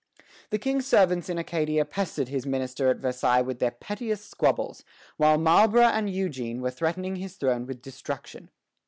The 0.49 0.57
King's 0.57 0.87
servants 0.87 1.29
in 1.29 1.37
Acadia 1.37 1.85
pestered 1.85 2.27
his 2.27 2.43
minister 2.47 2.87
at 2.89 2.97
Versailles 2.97 3.43
with 3.43 3.59
their 3.59 3.69
pettiest 3.69 4.27
squabbles, 4.31 4.83
while 5.17 5.37
Marlborough 5.37 5.83
and 5.83 6.09
Eugene 6.09 6.59
were 6.59 6.71
threatening 6.71 7.17
his 7.17 7.35
throne 7.35 7.67
with 7.67 7.83
destruction. 7.83 8.49